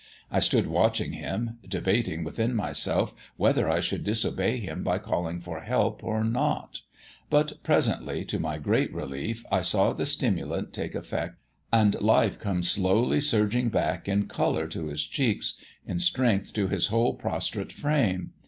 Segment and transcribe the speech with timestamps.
[0.31, 5.59] I stood watching him, debating within myself whether I should disobey him by calling for
[5.59, 6.81] help or not;
[7.29, 11.35] but presently, to my great relief, I saw the stimulant take effect,
[11.71, 16.87] and life come slowly surging back in colour to his cheeks, in strength to his
[16.87, 18.33] whole prostrate frame.